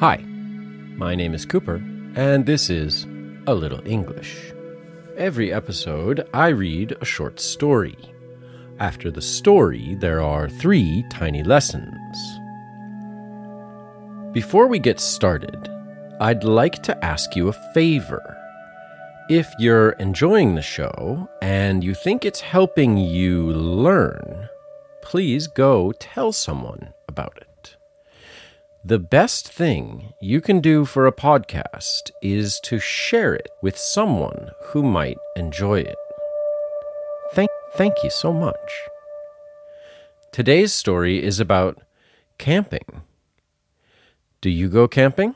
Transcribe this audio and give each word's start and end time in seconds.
Hi, 0.00 0.18
my 0.94 1.16
name 1.16 1.34
is 1.34 1.44
Cooper, 1.44 1.82
and 2.14 2.46
this 2.46 2.70
is 2.70 3.04
A 3.48 3.52
Little 3.52 3.84
English. 3.84 4.52
Every 5.16 5.52
episode, 5.52 6.28
I 6.32 6.50
read 6.50 6.96
a 7.00 7.04
short 7.04 7.40
story. 7.40 7.98
After 8.78 9.10
the 9.10 9.20
story, 9.20 9.96
there 9.96 10.22
are 10.22 10.48
three 10.48 11.04
tiny 11.10 11.42
lessons. 11.42 12.16
Before 14.32 14.68
we 14.68 14.78
get 14.78 15.00
started, 15.00 15.68
I'd 16.20 16.44
like 16.44 16.80
to 16.84 17.04
ask 17.04 17.34
you 17.34 17.48
a 17.48 17.72
favor. 17.74 18.22
If 19.28 19.52
you're 19.58 19.96
enjoying 19.98 20.54
the 20.54 20.62
show 20.62 21.28
and 21.42 21.82
you 21.82 21.94
think 21.94 22.24
it's 22.24 22.40
helping 22.40 22.98
you 22.98 23.50
learn, 23.50 24.48
please 25.02 25.48
go 25.48 25.90
tell 25.98 26.30
someone 26.30 26.94
about 27.08 27.36
it. 27.38 27.47
The 28.88 28.98
best 28.98 29.46
thing 29.46 30.14
you 30.18 30.40
can 30.40 30.62
do 30.62 30.86
for 30.86 31.06
a 31.06 31.12
podcast 31.12 32.10
is 32.22 32.58
to 32.60 32.78
share 32.78 33.34
it 33.34 33.50
with 33.60 33.76
someone 33.76 34.48
who 34.68 34.82
might 34.82 35.18
enjoy 35.36 35.80
it. 35.80 35.98
Thank, 37.34 37.50
thank 37.74 38.02
you 38.02 38.08
so 38.08 38.32
much. 38.32 38.56
Today's 40.32 40.72
story 40.72 41.22
is 41.22 41.38
about 41.38 41.82
camping. 42.38 43.02
Do 44.40 44.48
you 44.48 44.70
go 44.70 44.88
camping? 44.88 45.34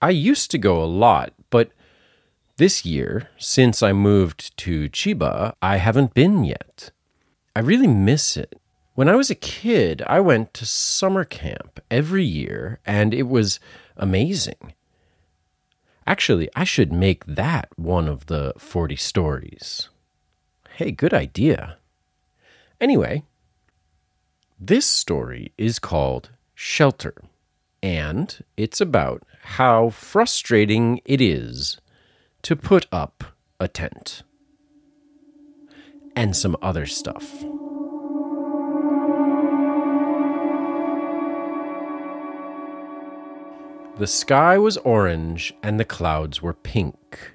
I 0.00 0.10
used 0.10 0.52
to 0.52 0.58
go 0.58 0.80
a 0.80 0.86
lot, 0.86 1.32
but 1.50 1.72
this 2.56 2.86
year, 2.86 3.30
since 3.36 3.82
I 3.82 3.92
moved 3.92 4.56
to 4.58 4.88
Chiba, 4.90 5.54
I 5.60 5.78
haven't 5.78 6.14
been 6.14 6.44
yet. 6.44 6.92
I 7.56 7.60
really 7.62 7.88
miss 7.88 8.36
it. 8.36 8.59
When 9.00 9.08
I 9.08 9.16
was 9.16 9.30
a 9.30 9.34
kid, 9.34 10.02
I 10.06 10.20
went 10.20 10.52
to 10.52 10.66
summer 10.66 11.24
camp 11.24 11.80
every 11.90 12.22
year, 12.22 12.80
and 12.84 13.14
it 13.14 13.28
was 13.28 13.58
amazing. 13.96 14.74
Actually, 16.06 16.50
I 16.54 16.64
should 16.64 16.92
make 16.92 17.24
that 17.24 17.70
one 17.76 18.08
of 18.08 18.26
the 18.26 18.52
40 18.58 18.96
stories. 18.96 19.88
Hey, 20.76 20.90
good 20.90 21.14
idea. 21.14 21.78
Anyway, 22.78 23.22
this 24.60 24.84
story 24.84 25.54
is 25.56 25.78
called 25.78 26.28
Shelter, 26.54 27.14
and 27.82 28.44
it's 28.58 28.82
about 28.82 29.22
how 29.56 29.88
frustrating 29.88 31.00
it 31.06 31.22
is 31.22 31.80
to 32.42 32.54
put 32.54 32.86
up 32.92 33.24
a 33.58 33.66
tent 33.66 34.24
and 36.14 36.36
some 36.36 36.54
other 36.60 36.84
stuff. 36.84 37.42
The 44.00 44.06
sky 44.06 44.56
was 44.56 44.78
orange 44.78 45.52
and 45.62 45.78
the 45.78 45.84
clouds 45.84 46.40
were 46.40 46.54
pink. 46.54 47.34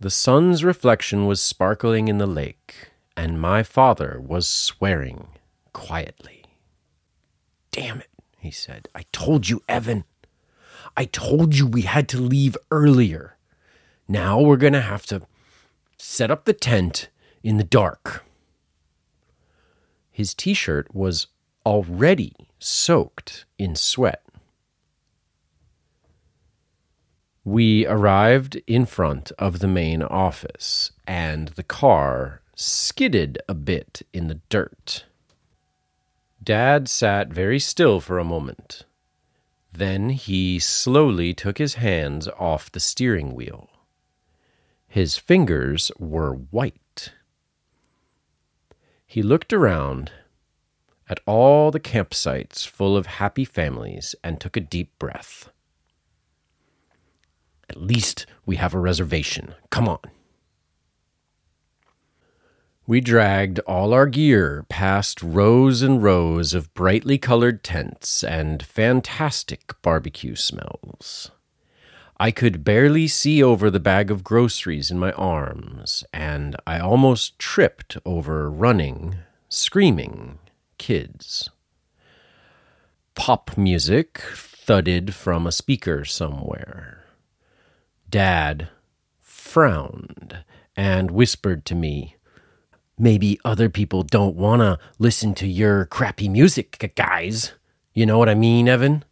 The 0.00 0.08
sun's 0.08 0.64
reflection 0.64 1.26
was 1.26 1.42
sparkling 1.42 2.08
in 2.08 2.16
the 2.16 2.26
lake, 2.26 2.92
and 3.18 3.38
my 3.38 3.62
father 3.62 4.18
was 4.18 4.48
swearing 4.48 5.28
quietly. 5.74 6.46
Damn 7.70 8.00
it, 8.00 8.08
he 8.38 8.50
said. 8.50 8.88
I 8.94 9.04
told 9.12 9.50
you, 9.50 9.62
Evan. 9.68 10.04
I 10.96 11.04
told 11.04 11.54
you 11.54 11.66
we 11.66 11.82
had 11.82 12.08
to 12.08 12.18
leave 12.18 12.56
earlier. 12.70 13.36
Now 14.08 14.40
we're 14.40 14.56
going 14.56 14.72
to 14.72 14.80
have 14.80 15.04
to 15.08 15.20
set 15.98 16.30
up 16.30 16.46
the 16.46 16.54
tent 16.54 17.10
in 17.42 17.58
the 17.58 17.62
dark. 17.62 18.24
His 20.10 20.32
t 20.32 20.54
shirt 20.54 20.94
was 20.94 21.26
already 21.66 22.32
soaked 22.58 23.44
in 23.58 23.76
sweat. 23.76 24.25
We 27.46 27.86
arrived 27.86 28.56
in 28.66 28.86
front 28.86 29.30
of 29.38 29.60
the 29.60 29.68
main 29.68 30.02
office, 30.02 30.90
and 31.06 31.46
the 31.50 31.62
car 31.62 32.42
skidded 32.56 33.38
a 33.48 33.54
bit 33.54 34.02
in 34.12 34.26
the 34.26 34.40
dirt. 34.48 35.04
Dad 36.42 36.88
sat 36.88 37.28
very 37.28 37.60
still 37.60 38.00
for 38.00 38.18
a 38.18 38.24
moment. 38.24 38.84
Then 39.72 40.10
he 40.10 40.58
slowly 40.58 41.34
took 41.34 41.58
his 41.58 41.74
hands 41.74 42.26
off 42.36 42.72
the 42.72 42.80
steering 42.80 43.32
wheel. 43.32 43.70
His 44.88 45.16
fingers 45.16 45.92
were 46.00 46.32
white. 46.32 47.12
He 49.06 49.22
looked 49.22 49.52
around 49.52 50.10
at 51.08 51.20
all 51.26 51.70
the 51.70 51.78
campsites 51.78 52.66
full 52.66 52.96
of 52.96 53.06
happy 53.06 53.44
families 53.44 54.16
and 54.24 54.40
took 54.40 54.56
a 54.56 54.60
deep 54.60 54.98
breath. 54.98 55.48
At 57.68 57.80
least 57.80 58.26
we 58.44 58.56
have 58.56 58.74
a 58.74 58.78
reservation. 58.78 59.54
Come 59.70 59.88
on. 59.88 60.00
We 62.88 63.00
dragged 63.00 63.58
all 63.60 63.92
our 63.92 64.06
gear 64.06 64.64
past 64.68 65.20
rows 65.20 65.82
and 65.82 66.00
rows 66.00 66.54
of 66.54 66.72
brightly 66.72 67.18
colored 67.18 67.64
tents 67.64 68.22
and 68.22 68.62
fantastic 68.62 69.74
barbecue 69.82 70.36
smells. 70.36 71.32
I 72.18 72.30
could 72.30 72.62
barely 72.62 73.08
see 73.08 73.42
over 73.42 73.70
the 73.70 73.80
bag 73.80 74.10
of 74.10 74.22
groceries 74.22 74.90
in 74.90 75.00
my 75.00 75.10
arms, 75.12 76.04
and 76.14 76.54
I 76.64 76.78
almost 76.78 77.38
tripped 77.40 77.98
over 78.06 78.48
running, 78.48 79.16
screaming 79.48 80.38
kids. 80.78 81.50
Pop 83.16 83.58
music 83.58 84.18
thudded 84.32 85.12
from 85.12 85.46
a 85.46 85.52
speaker 85.52 86.04
somewhere. 86.04 87.05
Dad 88.08 88.68
frowned 89.20 90.44
and 90.76 91.10
whispered 91.10 91.64
to 91.66 91.74
me, 91.74 92.16
Maybe 92.98 93.38
other 93.44 93.68
people 93.68 94.02
don't 94.02 94.36
want 94.36 94.60
to 94.62 94.78
listen 94.98 95.34
to 95.34 95.46
your 95.46 95.84
crappy 95.84 96.30
music, 96.30 96.92
guys. 96.96 97.52
You 97.92 98.06
know 98.06 98.16
what 98.16 98.30
I 98.30 98.34
mean, 98.34 98.68
Evan? 98.68 99.04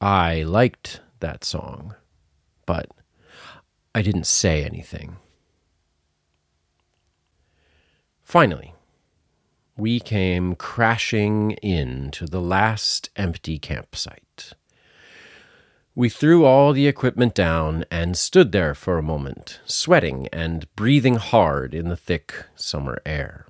I 0.00 0.42
liked 0.42 1.00
that 1.20 1.44
song, 1.44 1.94
but 2.64 2.90
I 3.94 4.00
didn't 4.00 4.26
say 4.26 4.64
anything. 4.64 5.16
Finally, 8.22 8.74
we 9.76 10.00
came 10.00 10.54
crashing 10.54 11.52
into 11.62 12.26
the 12.26 12.40
last 12.40 13.10
empty 13.16 13.58
campsite. 13.58 14.52
We 15.96 16.08
threw 16.08 16.44
all 16.44 16.72
the 16.72 16.88
equipment 16.88 17.34
down 17.34 17.84
and 17.88 18.16
stood 18.16 18.50
there 18.50 18.74
for 18.74 18.98
a 18.98 19.02
moment, 19.02 19.60
sweating 19.64 20.26
and 20.32 20.66
breathing 20.74 21.16
hard 21.16 21.72
in 21.72 21.88
the 21.88 21.96
thick 21.96 22.34
summer 22.56 23.00
air. 23.06 23.46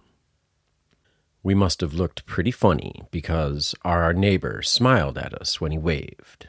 We 1.43 1.55
must 1.55 1.81
have 1.81 1.95
looked 1.95 2.27
pretty 2.27 2.51
funny 2.51 3.03
because 3.11 3.75
our 3.83 4.13
neighbor 4.13 4.61
smiled 4.61 5.17
at 5.17 5.33
us 5.33 5.59
when 5.59 5.73
he 5.73 5.79
waved. 5.79 6.49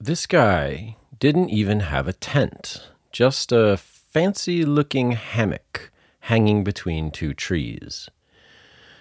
This 0.00 0.26
guy 0.26 0.96
didn't 1.20 1.50
even 1.50 1.80
have 1.80 2.08
a 2.08 2.12
tent, 2.12 2.88
just 3.12 3.52
a 3.52 3.76
fancy 3.76 4.64
looking 4.64 5.12
hammock 5.12 5.92
hanging 6.20 6.64
between 6.64 7.12
two 7.12 7.32
trees. 7.32 8.08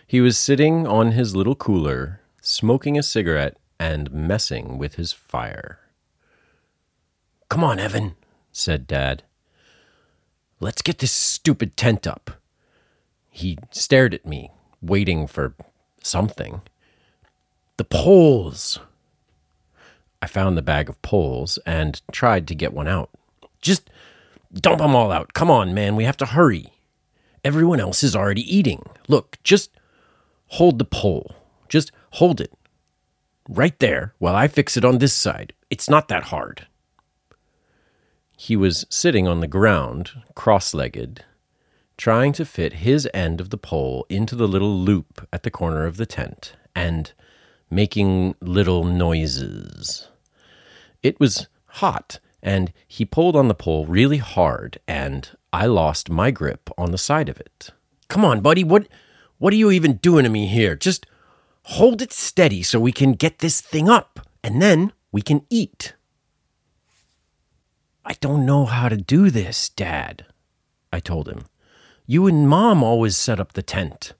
He 0.05 0.21
was 0.21 0.37
sitting 0.37 0.85
on 0.85 1.13
his 1.13 1.35
little 1.35 1.55
cooler, 1.55 2.21
smoking 2.41 2.95
a 2.95 3.03
cigarette 3.03 3.57
and 3.79 4.11
messing 4.11 4.77
with 4.77 4.95
his 4.95 5.13
fire. 5.13 5.79
Come 7.49 7.63
on, 7.63 7.79
Evan, 7.79 8.15
said 8.51 8.87
Dad. 8.87 9.23
Let's 10.59 10.81
get 10.81 10.99
this 10.99 11.11
stupid 11.11 11.77
tent 11.77 12.07
up. 12.07 12.31
He 13.29 13.57
stared 13.71 14.13
at 14.13 14.25
me, 14.25 14.51
waiting 14.81 15.27
for 15.27 15.53
something. 16.01 16.61
The 17.77 17.83
poles. 17.83 18.79
I 20.21 20.27
found 20.27 20.57
the 20.57 20.61
bag 20.61 20.89
of 20.89 21.01
poles 21.01 21.59
and 21.65 22.01
tried 22.11 22.47
to 22.47 22.55
get 22.55 22.73
one 22.73 22.87
out. 22.87 23.09
Just 23.61 23.89
dump 24.53 24.79
them 24.79 24.95
all 24.95 25.11
out. 25.11 25.33
Come 25.33 25.51
on, 25.51 25.73
man, 25.73 25.95
we 25.95 26.05
have 26.05 26.17
to 26.17 26.25
hurry. 26.25 26.71
Everyone 27.43 27.79
else 27.79 28.03
is 28.03 28.15
already 28.15 28.41
eating. 28.55 28.85
Look, 29.07 29.37
just 29.43 29.69
hold 30.47 30.79
the 30.79 30.85
pole. 30.85 31.35
Just 31.67 31.91
hold 32.11 32.39
it 32.39 32.53
right 33.49 33.77
there 33.79 34.13
while 34.19 34.35
I 34.35 34.47
fix 34.47 34.77
it 34.77 34.85
on 34.85 34.97
this 34.97 35.13
side. 35.13 35.53
It's 35.69 35.89
not 35.89 36.07
that 36.07 36.25
hard. 36.25 36.67
He 38.37 38.55
was 38.55 38.85
sitting 38.89 39.27
on 39.27 39.39
the 39.39 39.47
ground, 39.47 40.11
cross 40.35 40.73
legged, 40.73 41.23
trying 41.97 42.33
to 42.33 42.45
fit 42.45 42.73
his 42.73 43.07
end 43.13 43.39
of 43.39 43.49
the 43.49 43.57
pole 43.57 44.05
into 44.09 44.35
the 44.35 44.47
little 44.47 44.77
loop 44.77 45.27
at 45.31 45.43
the 45.43 45.51
corner 45.51 45.85
of 45.85 45.97
the 45.97 46.05
tent 46.05 46.53
and 46.75 47.13
making 47.69 48.35
little 48.41 48.83
noises. 48.83 50.09
It 51.01 51.19
was 51.19 51.47
hot, 51.65 52.19
and 52.43 52.73
he 52.87 53.05
pulled 53.05 53.35
on 53.35 53.47
the 53.47 53.55
pole 53.55 53.85
really 53.85 54.17
hard, 54.17 54.79
and 54.87 55.29
I 55.53 55.65
lost 55.67 56.09
my 56.09 56.31
grip 56.31 56.69
on 56.77 56.91
the 56.91 56.97
side 56.97 57.29
of 57.29 57.39
it. 57.39 57.69
Come 58.07 58.25
on, 58.25 58.41
buddy, 58.41 58.63
what 58.63 58.87
what 59.37 59.51
are 59.51 59.57
you 59.57 59.71
even 59.71 59.97
doing 59.97 60.23
to 60.23 60.29
me 60.29 60.47
here? 60.47 60.75
Just 60.75 61.05
hold 61.65 62.01
it 62.01 62.13
steady 62.13 62.61
so 62.61 62.79
we 62.79 62.91
can 62.91 63.13
get 63.13 63.39
this 63.39 63.59
thing 63.59 63.89
up, 63.89 64.19
and 64.43 64.61
then 64.61 64.93
we 65.11 65.21
can 65.21 65.45
eat. 65.49 65.95
I 68.05 68.13
don't 68.21 68.45
know 68.45 68.65
how 68.65 68.87
to 68.87 68.97
do 68.97 69.31
this, 69.31 69.69
Dad, 69.69 70.25
I 70.93 70.99
told 70.99 71.27
him. 71.27 71.45
You 72.05 72.27
and 72.27 72.47
Mom 72.47 72.83
always 72.83 73.17
set 73.17 73.39
up 73.39 73.53
the 73.53 73.63
tent. 73.63 74.13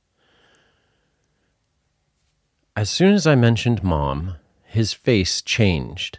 As 2.75 2.89
soon 2.89 3.13
as 3.13 3.27
I 3.27 3.35
mentioned 3.35 3.83
Mom, 3.83 4.35
his 4.63 4.91
face 4.93 5.41
changed. 5.41 6.17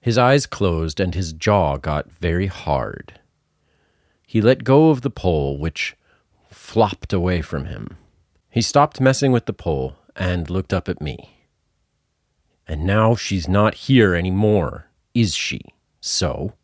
His 0.00 0.16
eyes 0.16 0.46
closed 0.46 1.00
and 1.00 1.14
his 1.14 1.32
jaw 1.32 1.76
got 1.76 2.12
very 2.12 2.46
hard. 2.46 3.18
He 4.26 4.40
let 4.40 4.62
go 4.62 4.90
of 4.90 5.02
the 5.02 5.10
pole, 5.10 5.58
which 5.58 5.96
flopped 6.50 7.12
away 7.12 7.42
from 7.42 7.64
him. 7.64 7.96
He 8.48 8.62
stopped 8.62 9.00
messing 9.00 9.32
with 9.32 9.46
the 9.46 9.52
pole 9.52 9.96
and 10.16 10.50
looked 10.50 10.72
up 10.72 10.88
at 10.88 11.00
me. 11.00 11.38
And 12.66 12.84
now 12.84 13.14
she's 13.14 13.46
not 13.46 13.74
here 13.74 14.14
anymore, 14.14 14.86
is 15.14 15.34
she? 15.34 15.60
So, 16.00 16.54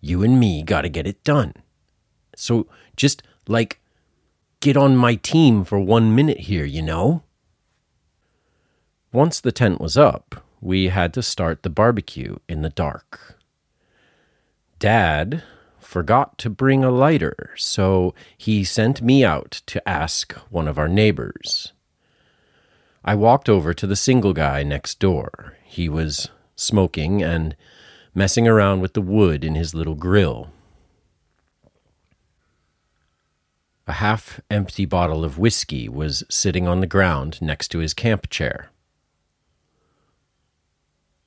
you 0.00 0.22
and 0.22 0.38
me 0.38 0.62
gotta 0.62 0.88
get 0.88 1.06
it 1.06 1.24
done. 1.24 1.54
So, 2.36 2.66
just 2.96 3.22
like, 3.48 3.80
get 4.60 4.76
on 4.76 4.96
my 4.96 5.14
team 5.14 5.64
for 5.64 5.78
one 5.78 6.14
minute 6.14 6.40
here, 6.40 6.64
you 6.64 6.82
know? 6.82 7.22
Once 9.12 9.40
the 9.40 9.52
tent 9.52 9.80
was 9.80 9.96
up, 9.96 10.44
we 10.60 10.88
had 10.88 11.14
to 11.14 11.22
start 11.22 11.62
the 11.62 11.70
barbecue 11.70 12.36
in 12.48 12.62
the 12.62 12.70
dark. 12.70 13.38
Dad 14.78 15.42
forgot 15.78 16.36
to 16.38 16.50
bring 16.50 16.84
a 16.84 16.90
lighter, 16.90 17.50
so 17.56 18.14
he 18.36 18.64
sent 18.64 19.00
me 19.00 19.24
out 19.24 19.62
to 19.66 19.88
ask 19.88 20.32
one 20.50 20.68
of 20.68 20.78
our 20.78 20.88
neighbors. 20.88 21.72
I 23.08 23.14
walked 23.14 23.48
over 23.48 23.72
to 23.72 23.86
the 23.86 23.94
single 23.94 24.32
guy 24.32 24.64
next 24.64 24.98
door. 24.98 25.56
He 25.62 25.88
was 25.88 26.28
smoking 26.56 27.22
and 27.22 27.54
messing 28.16 28.48
around 28.48 28.80
with 28.80 28.94
the 28.94 29.00
wood 29.00 29.44
in 29.44 29.54
his 29.54 29.74
little 29.74 29.94
grill. 29.94 30.50
A 33.86 33.92
half 33.92 34.40
empty 34.50 34.84
bottle 34.86 35.24
of 35.24 35.38
whiskey 35.38 35.88
was 35.88 36.24
sitting 36.28 36.66
on 36.66 36.80
the 36.80 36.88
ground 36.88 37.40
next 37.40 37.68
to 37.68 37.78
his 37.78 37.94
camp 37.94 38.28
chair. 38.28 38.70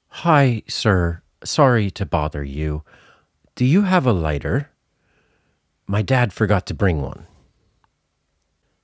Hi, 0.09 0.63
sir. 0.67 1.21
Sorry 1.45 1.89
to 1.91 2.05
bother 2.05 2.43
you. 2.43 2.83
Do 3.55 3.63
you 3.63 3.83
have 3.83 4.05
a 4.05 4.11
lighter? 4.11 4.69
My 5.87 6.01
dad 6.01 6.33
forgot 6.33 6.65
to 6.65 6.73
bring 6.73 7.01
one. 7.01 7.25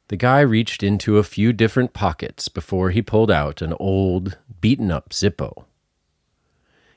The 0.08 0.18
guy 0.18 0.42
reached 0.42 0.84
into 0.84 1.18
a 1.18 1.24
few 1.24 1.52
different 1.52 1.94
pockets 1.94 2.48
before 2.48 2.92
he 2.92 3.02
pulled 3.02 3.32
out 3.32 3.62
an 3.62 3.74
old, 3.80 4.38
beaten 4.62 4.92
up 4.92 5.10
Zippo. 5.10 5.66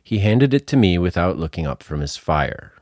He 0.02 0.18
handed 0.18 0.52
it 0.52 0.66
to 0.68 0.76
me 0.76 0.98
without 0.98 1.38
looking 1.38 1.66
up 1.66 1.82
from 1.82 2.00
his 2.00 2.16
fire. 2.16 2.72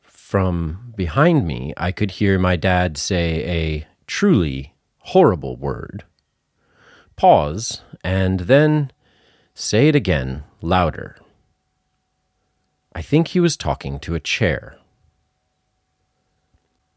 From 0.00 0.92
behind 0.96 1.46
me, 1.46 1.74
I 1.76 1.92
could 1.92 2.12
hear 2.12 2.38
my 2.38 2.56
dad 2.56 2.96
say 2.96 3.44
a 3.44 3.86
truly 4.06 4.74
horrible 4.98 5.56
word. 5.56 6.04
Pause, 7.16 7.82
and 8.02 8.40
then 8.40 8.90
say 9.54 9.88
it 9.88 9.94
again, 9.94 10.44
louder. 10.60 11.16
I 12.94 13.02
think 13.02 13.28
he 13.28 13.40
was 13.40 13.56
talking 13.56 13.98
to 14.00 14.14
a 14.14 14.20
chair. 14.20 14.76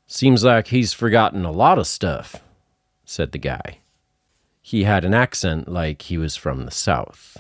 Seems 0.10 0.42
like 0.42 0.68
he's 0.68 0.94
forgotten 0.94 1.44
a 1.44 1.52
lot 1.52 1.78
of 1.78 1.86
stuff, 1.86 2.42
said 3.04 3.34
the 3.34 3.38
guy. 3.38 3.80
He 4.62 4.86
had 4.86 5.04
an 5.04 5.14
accent 5.14 5.68
like 5.68 6.04
he 6.04 6.18
was 6.18 6.38
from 6.38 6.64
the 6.64 6.72
South. 6.72 7.38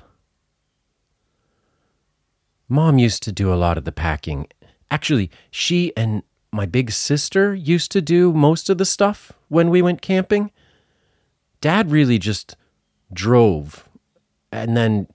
Mom 2.67 2.99
used 2.99 3.23
to 3.23 3.31
do 3.31 3.53
a 3.53 3.55
lot 3.55 3.77
of 3.77 3.85
the 3.85 3.93
packing. 3.93 4.47
Actually, 4.91 5.31
she 5.49 5.95
and 5.95 6.23
my 6.51 6.65
big 6.65 6.91
sister 6.91 7.55
used 7.55 7.89
to 7.93 8.01
do 8.01 8.33
most 8.33 8.69
of 8.69 8.77
the 8.77 8.85
stuff 8.85 9.31
when 9.47 9.69
we 9.69 9.81
went 9.81 10.01
camping. 10.01 10.51
Dad 11.61 11.89
really 11.89 12.19
just 12.19 12.57
drove 13.13 13.87
and 14.51 14.75
then 14.75 15.07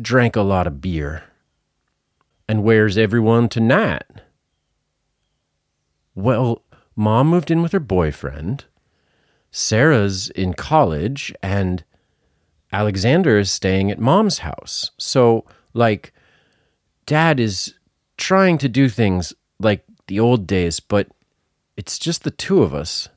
drank 0.00 0.36
a 0.36 0.42
lot 0.42 0.66
of 0.66 0.82
beer. 0.82 1.24
And 2.46 2.62
where's 2.62 2.98
everyone 2.98 3.48
tonight? 3.48 4.04
Well, 6.14 6.62
Mom 6.98 7.28
moved 7.28 7.48
in 7.48 7.62
with 7.62 7.70
her 7.70 7.78
boyfriend. 7.78 8.64
Sarah's 9.52 10.30
in 10.30 10.52
college, 10.52 11.32
and 11.40 11.84
Alexander 12.72 13.38
is 13.38 13.52
staying 13.52 13.88
at 13.88 14.00
mom's 14.00 14.38
house. 14.38 14.90
So, 14.98 15.44
like, 15.72 16.12
dad 17.06 17.38
is 17.38 17.74
trying 18.16 18.58
to 18.58 18.68
do 18.68 18.88
things 18.88 19.32
like 19.60 19.84
the 20.08 20.18
old 20.18 20.44
days, 20.48 20.80
but 20.80 21.06
it's 21.76 22.00
just 22.00 22.24
the 22.24 22.32
two 22.32 22.64
of 22.64 22.74
us. 22.74 23.08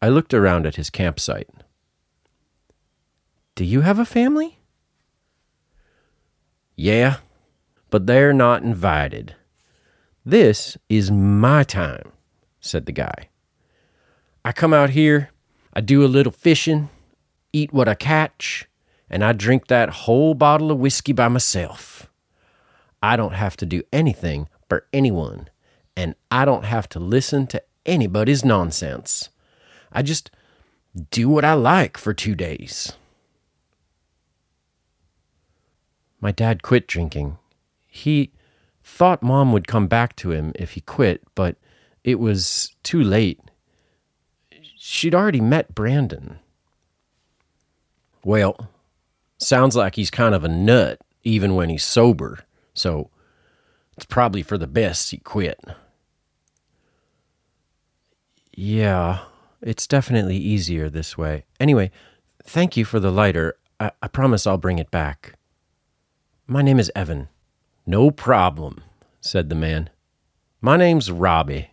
I 0.00 0.08
looked 0.08 0.32
around 0.32 0.66
at 0.66 0.76
his 0.76 0.88
campsite. 0.88 1.50
Do 3.56 3.64
you 3.64 3.80
have 3.80 3.98
a 3.98 4.04
family? 4.04 4.60
Yeah, 6.76 7.16
but 7.90 8.06
they're 8.06 8.32
not 8.32 8.62
invited. 8.62 9.34
This 10.24 10.78
is 10.88 11.10
my 11.10 11.64
time 11.64 12.12
said 12.60 12.86
the 12.86 12.92
guy. 12.92 13.28
I 14.44 14.52
come 14.52 14.72
out 14.72 14.90
here, 14.90 15.30
I 15.72 15.80
do 15.80 16.04
a 16.04 16.06
little 16.06 16.32
fishing, 16.32 16.88
eat 17.52 17.72
what 17.72 17.88
I 17.88 17.94
catch, 17.94 18.68
and 19.08 19.24
I 19.24 19.32
drink 19.32 19.66
that 19.66 19.90
whole 19.90 20.34
bottle 20.34 20.70
of 20.70 20.78
whiskey 20.78 21.12
by 21.12 21.28
myself. 21.28 22.10
I 23.02 23.16
don't 23.16 23.34
have 23.34 23.56
to 23.58 23.66
do 23.66 23.82
anything 23.92 24.48
for 24.68 24.86
anyone, 24.92 25.48
and 25.96 26.14
I 26.30 26.44
don't 26.44 26.64
have 26.64 26.88
to 26.90 26.98
listen 26.98 27.46
to 27.48 27.62
anybody's 27.86 28.44
nonsense. 28.44 29.30
I 29.92 30.02
just 30.02 30.30
do 31.10 31.28
what 31.28 31.44
I 31.44 31.54
like 31.54 31.96
for 31.96 32.14
two 32.14 32.34
days. 32.34 32.92
My 36.20 36.32
dad 36.32 36.62
quit 36.62 36.86
drinking. 36.86 37.38
He 37.86 38.32
thought 38.84 39.22
mom 39.22 39.52
would 39.52 39.66
come 39.66 39.86
back 39.86 40.14
to 40.16 40.32
him 40.32 40.52
if 40.54 40.72
he 40.72 40.80
quit, 40.80 41.22
but 41.34 41.56
it 42.10 42.18
was 42.18 42.74
too 42.82 43.02
late. 43.02 43.40
She'd 44.76 45.14
already 45.14 45.40
met 45.40 45.74
Brandon. 45.74 46.38
Well, 48.24 48.68
sounds 49.38 49.76
like 49.76 49.96
he's 49.96 50.10
kind 50.10 50.34
of 50.34 50.44
a 50.44 50.48
nut 50.48 51.00
even 51.22 51.54
when 51.54 51.68
he's 51.68 51.84
sober, 51.84 52.40
so 52.74 53.10
it's 53.96 54.06
probably 54.06 54.42
for 54.42 54.58
the 54.58 54.66
best 54.66 55.10
he 55.10 55.18
quit. 55.18 55.60
Yeah, 58.52 59.20
it's 59.62 59.86
definitely 59.86 60.36
easier 60.36 60.90
this 60.90 61.16
way. 61.16 61.44
Anyway, 61.58 61.90
thank 62.42 62.76
you 62.76 62.84
for 62.84 63.00
the 63.00 63.10
lighter. 63.10 63.56
I, 63.78 63.92
I 64.02 64.08
promise 64.08 64.46
I'll 64.46 64.58
bring 64.58 64.78
it 64.78 64.90
back. 64.90 65.34
My 66.46 66.62
name 66.62 66.78
is 66.78 66.90
Evan. 66.94 67.28
No 67.86 68.10
problem, 68.10 68.82
said 69.20 69.48
the 69.48 69.54
man. 69.54 69.90
My 70.60 70.76
name's 70.76 71.10
Robbie. 71.10 71.69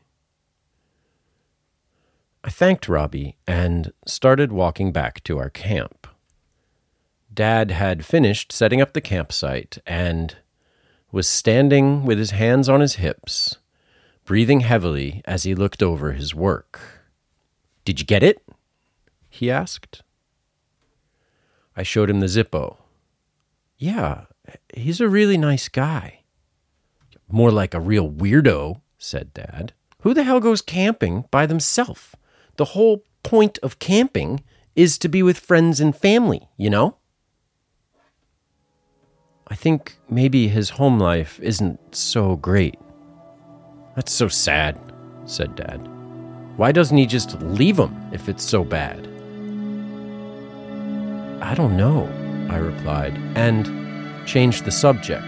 I 2.48 2.50
thanked 2.50 2.88
Robbie 2.88 3.36
and 3.46 3.92
started 4.06 4.54
walking 4.54 4.94
back 4.94 5.22
to 5.25 5.38
our 5.38 5.50
camp. 5.50 6.08
Dad 7.34 7.72
had 7.72 8.06
finished 8.06 8.54
setting 8.54 8.80
up 8.80 8.94
the 8.94 9.01
campsite 9.01 9.80
and 9.86 10.38
was 11.12 11.27
standing 11.27 12.06
with 12.06 12.18
his 12.18 12.32
hands 12.32 12.70
on 12.70 12.80
his 12.80 12.96
hips, 12.96 13.58
breathing 14.24 14.62
heavily 14.62 15.22
as 15.25 15.44
he 15.44 15.56
looked 15.56 15.84
over 15.84 16.13
his 16.13 16.34
work. 16.34 16.80
Did 17.84 18.00
you 18.00 18.06
get 18.06 18.24
it? 18.24 18.42
he 19.30 19.51
asked. 19.51 20.01
I 21.75 21.84
showed 21.84 22.10
him 22.10 22.22
the 22.22 22.27
Zippo. 22.27 22.77
Yeah, 23.77 24.22
he's 24.74 25.01
a 25.01 25.10
really 25.10 25.38
nice 25.38 25.68
guy. 25.68 26.22
More 27.30 27.51
like 27.51 27.74
a 27.74 27.82
real 27.82 28.10
weirdo, 28.10 28.80
said 28.98 29.34
Dad. 29.34 29.74
Who 30.04 30.13
the 30.13 30.24
hell 30.24 30.39
goes 30.39 30.62
camping 30.62 31.25
by 31.30 31.46
themselves? 31.46 32.16
The 32.58 32.66
whole 32.66 33.04
point 33.24 33.58
of 33.64 33.80
camping 33.80 34.44
is 34.76 34.98
to 35.00 35.10
be 35.10 35.24
with 35.24 35.40
friends 35.40 35.80
and 35.80 35.96
family, 35.96 36.48
you 36.58 36.70
know? 36.70 36.98
I 39.48 39.56
think 39.56 39.98
maybe 40.10 40.50
his 40.50 40.72
home 40.72 41.00
life 41.00 41.40
isn't 41.42 41.80
so 41.96 42.36
great. 42.36 42.78
That's 43.96 44.12
so 44.12 44.28
sad, 44.28 44.78
said 45.26 45.56
Dad. 45.56 45.78
Why 46.58 46.72
doesn't 46.72 46.98
he 46.98 47.06
just 47.06 47.40
leave 47.42 47.80
him 47.80 47.96
if 48.12 48.28
it's 48.28 48.44
so 48.44 48.64
bad? 48.64 49.00
I 51.42 51.54
don't 51.56 51.78
know, 51.78 52.10
I 52.50 52.58
replied, 52.58 53.16
and 53.36 54.28
changed 54.28 54.66
the 54.66 54.72
subject. 54.72 55.24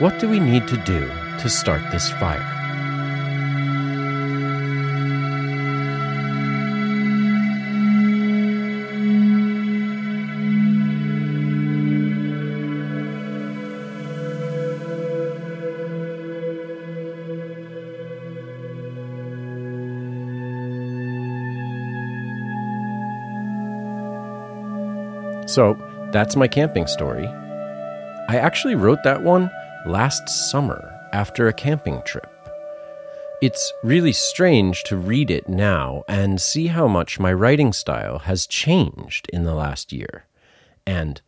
What 0.00 0.18
do 0.20 0.28
we 0.28 0.38
need 0.38 0.68
to 0.68 0.76
do 0.84 1.08
to 1.40 1.48
start 1.48 1.82
this 1.90 2.10
fire? 2.12 2.53
So 25.54 25.78
that's 26.10 26.34
my 26.34 26.48
camping 26.48 26.88
story. 26.88 27.28
I 27.28 28.38
actually 28.38 28.74
wrote 28.74 29.04
that 29.04 29.22
one 29.22 29.52
last 29.86 30.28
summer 30.50 30.82
after 31.12 31.46
a 31.46 31.52
camping 31.52 32.02
trip. 32.04 32.26
It's 33.40 33.72
really 33.84 34.12
strange 34.12 34.82
to 34.84 34.96
read 34.96 35.30
it 35.30 35.48
now 35.48 36.02
and 36.08 36.40
see 36.40 36.66
how 36.66 36.88
much 36.88 37.20
my 37.20 37.32
writing 37.32 37.72
style 37.72 38.20
has 38.20 38.48
changed 38.48 39.30
in 39.32 39.44
the 39.44 39.54
last 39.54 39.92
year. 39.92 40.26
And 40.88 41.22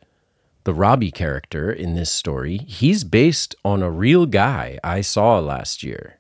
the 0.65 0.75
Robbie 0.75 1.13
character 1.13 1.71
in 1.71 1.95
this 1.95 2.11
story, 2.11 2.57
he's 2.67 3.05
based 3.05 3.55
on 3.65 3.81
a 3.81 3.93
real 3.93 4.27
guy 4.27 4.81
I 4.83 5.03
saw 5.03 5.39
last 5.39 5.85
year. 5.85 6.19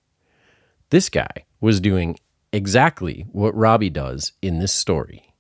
This 0.90 1.08
guy 1.08 1.46
was 1.60 1.80
doing 1.80 2.20
exactly 2.52 3.26
what 3.32 3.52
Robbie 3.56 3.90
does 3.90 4.30
in 4.40 4.60
this 4.60 4.72
story. 4.72 5.34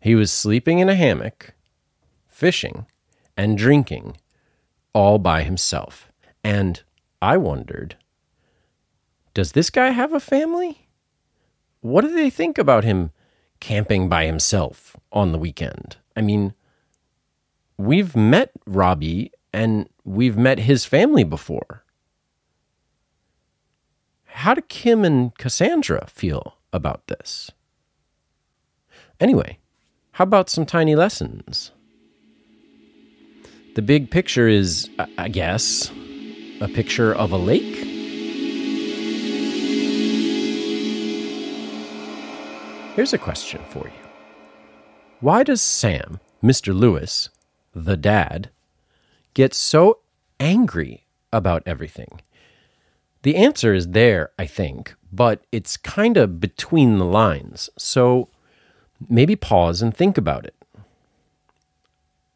He 0.00 0.14
was 0.14 0.32
sleeping 0.32 0.78
in 0.78 0.88
a 0.88 0.94
hammock, 0.94 1.52
fishing, 2.36 2.84
and 3.34 3.56
drinking 3.56 4.14
all 4.92 5.18
by 5.18 5.42
himself. 5.42 6.12
And 6.44 6.82
I 7.22 7.38
wondered 7.38 7.96
does 9.32 9.52
this 9.52 9.68
guy 9.68 9.90
have 9.90 10.12
a 10.14 10.20
family? 10.20 10.88
What 11.80 12.02
do 12.02 12.12
they 12.12 12.30
think 12.30 12.56
about 12.56 12.84
him 12.84 13.10
camping 13.60 14.08
by 14.08 14.24
himself 14.24 14.96
on 15.12 15.32
the 15.32 15.38
weekend? 15.38 15.96
I 16.16 16.22
mean, 16.22 16.54
we've 17.76 18.16
met 18.16 18.50
Robbie 18.66 19.32
and 19.52 19.88
we've 20.04 20.38
met 20.38 20.60
his 20.60 20.86
family 20.86 21.24
before. 21.24 21.84
How 24.24 24.54
do 24.54 24.62
Kim 24.62 25.04
and 25.04 25.36
Cassandra 25.36 26.06
feel 26.06 26.56
about 26.72 27.06
this? 27.08 27.50
Anyway, 29.20 29.58
how 30.12 30.24
about 30.24 30.48
some 30.48 30.64
tiny 30.64 30.94
lessons? 30.94 31.72
The 33.76 33.82
big 33.82 34.10
picture 34.10 34.48
is, 34.48 34.88
I 35.18 35.28
guess, 35.28 35.90
a 36.62 36.66
picture 36.66 37.14
of 37.14 37.30
a 37.30 37.36
lake. 37.36 37.76
Here's 42.94 43.12
a 43.12 43.18
question 43.18 43.60
for 43.68 43.84
you 43.84 44.08
Why 45.20 45.42
does 45.42 45.60
Sam, 45.60 46.20
Mr. 46.42 46.74
Lewis, 46.74 47.28
the 47.74 47.98
dad, 47.98 48.48
get 49.34 49.52
so 49.52 49.98
angry 50.40 51.04
about 51.30 51.62
everything? 51.66 52.22
The 53.24 53.36
answer 53.36 53.74
is 53.74 53.88
there, 53.88 54.30
I 54.38 54.46
think, 54.46 54.94
but 55.12 55.44
it's 55.52 55.76
kind 55.76 56.16
of 56.16 56.40
between 56.40 56.96
the 56.96 57.04
lines. 57.04 57.68
So 57.76 58.30
maybe 59.06 59.36
pause 59.36 59.82
and 59.82 59.94
think 59.94 60.16
about 60.16 60.46
it. 60.46 60.55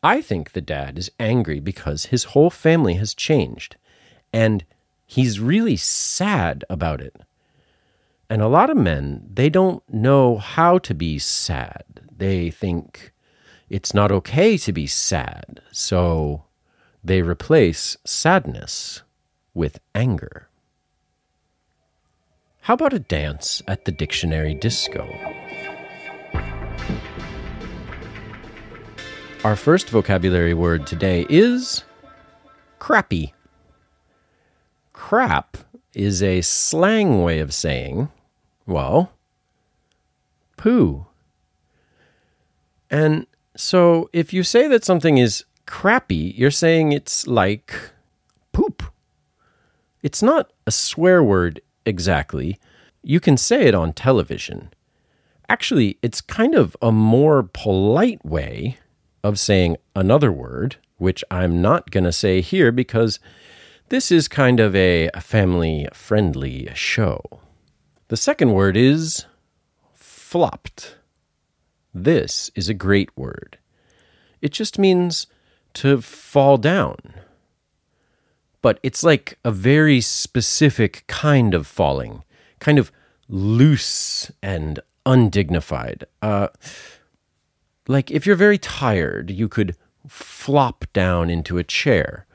I 0.03 0.23
think 0.23 0.53
the 0.53 0.61
dad 0.61 0.99
is 0.99 1.11
angry 1.21 1.61
because 1.61 2.07
his 2.07 2.25
whole 2.25 2.51
family 2.51 2.95
has 2.95 3.15
changed 3.15 3.77
and 4.33 4.65
he's 5.07 5.41
really 5.41 5.77
sad 5.77 6.65
about 6.71 7.01
it. 7.01 7.17
And 8.31 8.41
a 8.41 8.49
lot 8.49 8.71
of 8.71 8.77
men, 8.77 9.29
they 9.33 9.51
don't 9.51 9.83
know 9.93 10.39
how 10.39 10.79
to 10.79 10.95
be 10.95 11.19
sad. 11.19 11.85
They 12.17 12.51
think 12.51 13.13
it's 13.69 13.93
not 13.93 14.13
okay 14.13 14.57
to 14.59 14.73
be 14.73 14.87
sad. 14.87 15.61
So 15.73 16.45
they 17.03 17.23
replace 17.23 17.97
sadness 18.05 19.03
with 19.53 19.81
anger. 19.95 20.49
How 22.63 22.75
about 22.75 22.93
a 22.93 22.99
dance 23.01 23.63
at 23.67 23.85
the 23.85 23.93
dictionary 23.93 24.55
disco? 24.55 25.09
Our 29.43 29.57
first 29.57 29.89
vocabulary 29.89 30.53
word 30.53 30.87
today 30.87 31.25
is 31.31 31.83
crappy. 32.79 33.33
Crap 34.93 35.57
is 35.95 36.23
a 36.23 36.43
slang 36.43 37.23
way 37.23 37.39
of 37.39 37.55
saying, 37.55 38.11
well, 38.67 39.13
poo. 40.59 41.07
And 42.91 43.27
so 43.57 44.11
if 44.13 44.35
you 44.35 44.43
say 44.43 44.69
that 44.69 44.85
something 44.85 45.17
is 45.17 45.47
crappy, 45.65 46.35
you're 46.37 46.51
saying 46.51 46.93
it's 46.93 47.27
like 47.27 47.93
poop. 48.53 48.83
It's 50.03 50.23
not 50.23 50.53
a 50.67 50.71
swear 50.71 51.23
word 51.23 51.63
exactly. 51.87 52.59
You 53.03 53.21
can 53.21 53.39
say 53.39 53.63
it 53.63 53.75
on 53.75 53.95
television. 53.95 54.69
Actually, 55.49 55.97
it's 56.03 56.21
kind 56.21 56.55
of 56.55 56.77
a 56.83 56.93
more 56.93 57.43
polite 57.43 58.23
way 58.23 58.77
of 59.23 59.39
saying 59.39 59.77
another 59.95 60.33
word, 60.33 60.77
which 60.99 61.25
I'm 61.31 61.61
not 61.61 61.91
going 61.91 62.05
to 62.05 62.13
say 62.13 62.41
here 62.41 62.73
because 62.73 63.19
this 63.89 64.11
is 64.11 64.29
kind 64.29 64.61
of 64.61 64.75
a 64.75 65.11
family 65.21 65.89
friendly 65.93 66.69
show. 66.75 67.21
The 68.09 68.17
second 68.17 68.53
word 68.53 68.77
is 68.77 69.27
flopped. 69.95 70.97
This 71.93 72.51
is 72.55 72.69
a 72.69 72.75
great 72.75 73.11
word. 73.17 73.59
It 74.41 74.53
just 74.53 74.79
means 74.79 75.27
to 75.75 76.01
fall 76.01 76.57
down 76.57 77.15
but 78.63 78.79
it's 78.83 79.03
like 79.03 79.39
a 79.45 79.51
very 79.51 80.01
specific 80.01 81.05
kind 81.07 81.55
of 81.55 81.67
falling, 81.67 82.25
kind 82.59 82.79
of 82.79 82.93
loose 83.29 84.31
and 84.43 84.81
undignified. 85.07 86.05
Uh, 86.21 86.49
like 87.89 88.11
if 88.11 88.27
you're 88.27 88.37
very 88.37 88.59
tired, 88.59 89.31
you 89.31 89.49
could 89.49 89.77
flop 90.07 90.85
down 90.93 91.31
into 91.31 91.59
a 91.59 91.65
chair. 91.65 92.27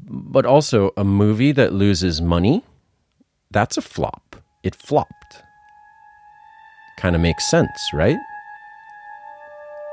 But 0.00 0.46
also, 0.46 0.92
a 0.96 1.04
movie 1.04 1.52
that 1.52 1.72
loses 1.72 2.22
money, 2.22 2.64
that's 3.50 3.76
a 3.76 3.82
flop. 3.82 4.36
It 4.62 4.74
flopped. 4.74 5.42
Kind 6.98 7.16
of 7.16 7.22
makes 7.22 7.50
sense, 7.50 7.80
right? 7.92 8.18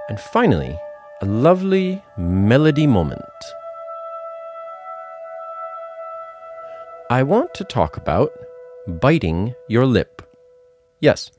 And 0.10 0.20
finally, 0.20 0.78
a 1.22 1.26
lovely 1.26 2.04
melody 2.18 2.86
moment. 2.86 3.22
I 7.10 7.24
want 7.24 7.54
to 7.56 7.64
talk 7.64 7.98
about 7.98 8.32
biting 8.88 9.54
your 9.68 9.86
lip. 9.86 10.22
Yes, 11.00 11.32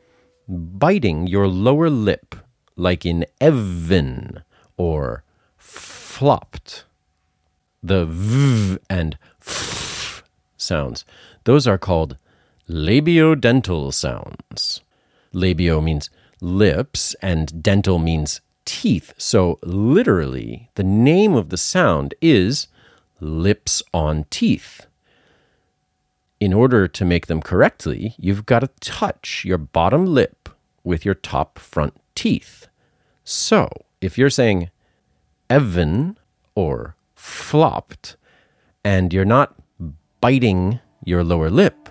biting 0.48 1.26
your 1.26 1.48
lower 1.48 1.90
lip, 1.90 2.36
like 2.76 3.04
in 3.06 3.26
Evan 3.40 4.42
or 4.76 5.24
flopped. 5.56 6.84
The 7.82 8.04
v 8.04 8.78
and 8.88 9.16
f 9.40 10.24
sounds, 10.56 11.04
those 11.44 11.66
are 11.66 11.78
called 11.78 12.16
labiodental 12.68 13.92
sounds. 13.94 14.80
Labio 15.32 15.82
means 15.82 16.10
lips 16.40 17.14
and 17.22 17.62
dental 17.62 17.98
means 17.98 18.40
teeth. 18.64 19.14
So, 19.16 19.58
literally, 19.62 20.70
the 20.74 20.84
name 20.84 21.34
of 21.34 21.50
the 21.50 21.56
sound 21.56 22.14
is 22.20 22.66
lips 23.20 23.82
on 23.94 24.24
teeth 24.30 24.86
in 26.40 26.52
order 26.52 26.86
to 26.86 27.04
make 27.04 27.26
them 27.26 27.40
correctly, 27.40 28.14
you've 28.18 28.46
got 28.46 28.60
to 28.60 28.68
touch 28.80 29.44
your 29.44 29.58
bottom 29.58 30.06
lip 30.06 30.48
with 30.84 31.04
your 31.04 31.14
top 31.14 31.58
front 31.58 31.94
teeth. 32.16 32.66
So, 33.22 33.68
if 34.00 34.18
you're 34.18 34.30
saying 34.30 34.70
Evan 35.48 36.18
or 36.56 36.96
flopped, 37.14 38.16
and 38.84 39.12
you're 39.12 39.24
not 39.24 39.54
biting 40.20 40.80
your 41.04 41.22
lower 41.22 41.50
lip, 41.50 41.88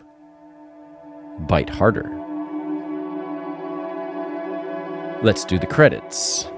bite 1.40 1.70
harder. 1.70 2.10
Let's 5.22 5.46
do 5.46 5.58
the 5.58 5.68
credits. 5.68 6.50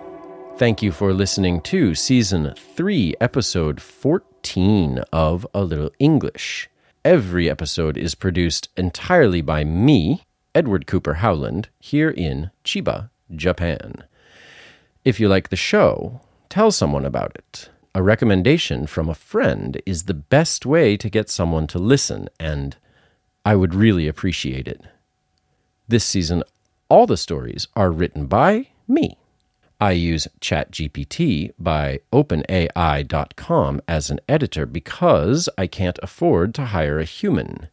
Thank 0.58 0.82
you 0.82 0.92
for 0.92 1.14
listening 1.14 1.62
to 1.62 1.94
season 1.94 2.54
3, 2.56 3.14
episode 3.22 3.80
14 3.80 5.00
of 5.14 5.46
A 5.54 5.64
Little 5.64 5.92
English. 6.00 6.68
Every 7.06 7.50
episode 7.50 7.96
is 7.96 8.16
produced 8.16 8.70
entirely 8.76 9.42
by 9.42 9.64
me, 9.64 10.24
Edward 10.56 10.88
Cooper 10.88 11.16
Howland, 11.16 11.70
here 11.80 12.10
in 12.10 12.50
Chiba, 12.66 13.10
Japan. 13.36 14.04
If 15.04 15.20
you 15.20 15.28
like 15.28 15.50
the 15.50 15.56
show, 15.56 16.22
tell 16.50 16.72
someone 16.72 17.06
about 17.06 17.36
it. 17.36 17.70
A 17.96 18.04
recommendation 18.04 18.88
from 18.88 19.10
a 19.10 19.16
friend 19.16 19.82
is 19.86 20.04
the 20.04 20.14
best 20.14 20.66
way 20.66 20.98
to 20.98 21.10
get 21.10 21.30
someone 21.30 21.66
to 21.68 21.80
listen, 21.80 22.30
and 22.40 22.76
I 23.46 23.56
would 23.56 23.74
really 23.74 24.08
appreciate 24.08 24.68
it. 24.68 24.82
This 25.88 26.06
season, 26.06 26.44
all 26.90 27.08
the 27.08 27.18
stories 27.18 27.68
are 27.76 27.92
written 27.92 28.28
by 28.28 28.68
me. 28.88 29.18
I 29.80 29.92
use 29.92 30.28
ChatGPT 30.42 31.54
by 31.60 32.00
OpenAI.com 32.12 33.82
as 33.88 34.10
an 34.10 34.20
editor 34.28 34.66
because 34.66 35.50
I 35.58 35.68
can't 35.68 36.00
afford 36.02 36.56
to 36.56 36.66
hire 36.66 37.00
a 37.00 37.04
human. 37.04 37.68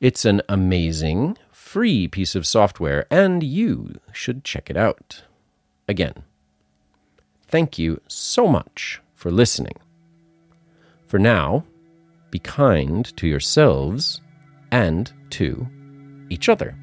It's 0.00 0.24
an 0.24 0.42
amazing, 0.48 1.36
free 1.74 2.06
piece 2.06 2.36
of 2.36 2.46
software, 2.46 3.04
and 3.10 3.42
you 3.42 3.98
should 4.12 4.44
check 4.44 4.70
it 4.70 4.76
out. 4.76 5.24
Again, 5.88 6.22
thank 7.48 7.80
you 7.80 8.00
so 8.06 8.46
much 8.46 9.00
for 9.12 9.32
listening. 9.32 9.74
For 11.04 11.18
now, 11.18 11.64
be 12.30 12.38
kind 12.38 13.04
to 13.16 13.26
yourselves 13.26 14.20
and 14.70 15.12
to 15.30 15.66
each 16.30 16.48
other. 16.48 16.76